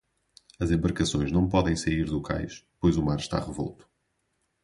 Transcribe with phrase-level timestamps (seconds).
[0.59, 3.87] As embarcações não podem sair do cais, pois o mar está revolto.